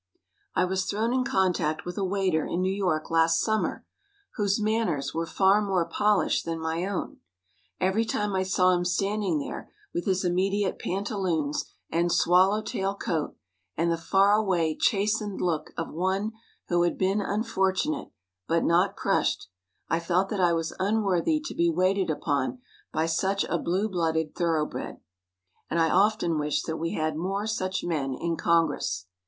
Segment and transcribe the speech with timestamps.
[0.55, 3.85] I was thrown in contact with a waiter in New York last summer,
[4.33, 7.17] whose manners were far more polished than my own.
[7.79, 13.35] Every time I saw him standing there with his immediate pantaloons and swallow tail coat,
[13.77, 16.31] and the far away, chastened look of one
[16.67, 18.09] who had been unfortunate,
[18.47, 19.49] but not crushed,
[19.87, 22.59] I felt that I was unworthy to be waited upon
[22.91, 24.99] by such a blue blooded thoroughbred,
[25.69, 29.05] and I often wished that we had more such men in Congress.